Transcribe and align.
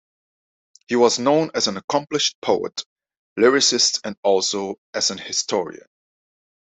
He 0.87 0.95
was 0.95 1.19
known 1.19 1.51
as 1.53 1.67
an 1.67 1.77
accomplished 1.77 2.41
poet, 2.41 2.83
lyricist 3.37 4.01
and 4.03 4.17
also 4.23 4.77
as 4.95 5.11
an 5.11 5.19
historian. 5.19 5.85